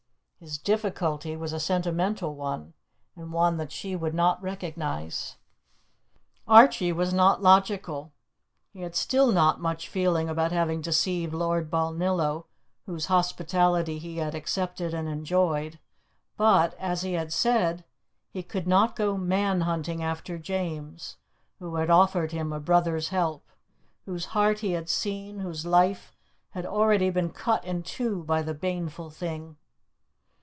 His 0.43 0.57
difficulty 0.57 1.37
was 1.37 1.53
a 1.53 1.59
sentimental 1.59 2.33
one, 2.33 2.73
and 3.15 3.31
one 3.31 3.57
that 3.57 3.71
she 3.71 3.95
would 3.95 4.15
not 4.15 4.41
recognize. 4.41 5.37
Archie 6.47 6.91
was 6.91 7.13
not 7.13 7.43
logical. 7.43 8.11
He 8.73 8.81
had 8.81 8.95
still 8.95 9.31
not 9.31 9.61
much 9.61 9.87
feeling 9.87 10.29
about 10.29 10.51
having 10.51 10.81
deceived 10.81 11.31
Lord 11.31 11.69
Balnillo, 11.69 12.45
whose 12.87 13.05
hospitality 13.05 13.99
he 13.99 14.17
had 14.17 14.33
accepted 14.33 14.95
and 14.95 15.07
enjoyed, 15.07 15.77
but, 16.37 16.73
as 16.79 17.03
he 17.03 17.13
had 17.13 17.31
said, 17.31 17.85
he 18.31 18.41
could 18.41 18.65
not 18.65 18.95
go 18.95 19.15
"man 19.17 19.61
hunting" 19.61 20.01
after 20.01 20.39
James, 20.39 21.17
who 21.59 21.75
had 21.75 21.91
offered 21.91 22.31
him 22.31 22.51
a 22.51 22.59
brother's 22.59 23.09
help, 23.09 23.47
whose 24.07 24.25
heart 24.33 24.61
he 24.61 24.71
had 24.71 24.89
seen, 24.89 25.41
whose 25.41 25.67
life 25.67 26.11
had 26.49 26.65
already 26.65 27.11
been 27.11 27.29
cut 27.29 27.63
in 27.63 27.83
two 27.83 28.23
by 28.23 28.41
the 28.41 28.55
baneful 28.55 29.11
thing. 29.11 29.57